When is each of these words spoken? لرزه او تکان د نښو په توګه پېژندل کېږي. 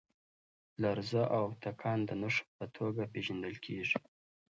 لرزه 0.81 1.23
او 1.37 1.45
تکان 1.63 1.99
د 2.05 2.11
نښو 2.21 2.45
په 2.57 2.65
توګه 2.77 3.03
پېژندل 3.13 3.55
کېږي. 3.65 3.99